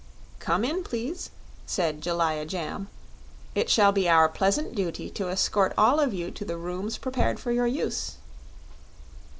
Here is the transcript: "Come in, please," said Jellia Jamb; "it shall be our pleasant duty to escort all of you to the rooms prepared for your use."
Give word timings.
"Come 0.39 0.65
in, 0.65 0.83
please," 0.83 1.29
said 1.67 2.01
Jellia 2.01 2.43
Jamb; 2.47 2.87
"it 3.53 3.69
shall 3.69 3.91
be 3.91 4.09
our 4.09 4.27
pleasant 4.27 4.73
duty 4.73 5.11
to 5.11 5.29
escort 5.29 5.73
all 5.77 5.99
of 5.99 6.11
you 6.11 6.31
to 6.31 6.43
the 6.43 6.57
rooms 6.57 6.97
prepared 6.97 7.39
for 7.39 7.51
your 7.51 7.67
use." 7.67 8.15